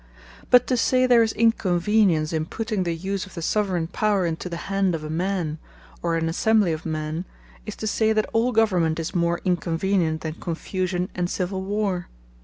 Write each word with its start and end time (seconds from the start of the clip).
But 0.49 0.65
to 0.65 0.77
say 0.77 1.05
there 1.05 1.21
is 1.21 1.31
inconvenience, 1.31 2.33
in 2.33 2.47
putting 2.47 2.81
the 2.85 2.95
use 2.95 3.27
of 3.27 3.35
the 3.35 3.41
Soveraign 3.43 3.85
Power, 3.85 4.25
into 4.25 4.49
the 4.49 4.57
hand 4.65 4.95
of 4.95 5.03
a 5.03 5.11
Man, 5.11 5.59
or 6.01 6.15
an 6.15 6.27
Assembly 6.27 6.73
of 6.73 6.87
men; 6.87 7.23
is 7.67 7.75
to 7.75 7.85
say 7.85 8.11
that 8.11 8.25
all 8.33 8.51
Government 8.51 8.99
is 8.99 9.13
more 9.13 9.39
Inconvenient, 9.45 10.21
than 10.21 10.33
Confusion, 10.33 11.09
and 11.13 11.29
Civill 11.29 11.61
Warre. 11.61 12.07